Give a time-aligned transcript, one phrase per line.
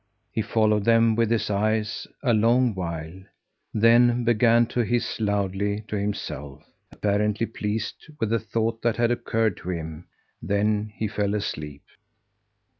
[0.31, 3.21] He followed them with his eyes a long while;
[3.71, 9.57] then began to hiss loudly to himself, apparently pleased with the thought that had occurred
[9.57, 10.07] to him
[10.41, 11.83] then he fell asleep.